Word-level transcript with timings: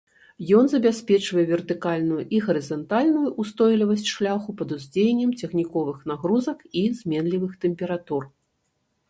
Ён 0.59 0.63
забяспечвае 0.69 1.43
вертыкальную 1.49 2.17
і 2.37 2.39
гарызантальную 2.45 3.27
ўстойлівасць 3.43 4.07
шляху 4.15 4.57
пад 4.63 4.69
уздзеяннем 4.77 5.35
цягніковых 5.43 5.97
нагрузак 6.15 6.67
і 6.83 6.85
зменлівых 7.05 7.53
тэмператур. 7.69 8.23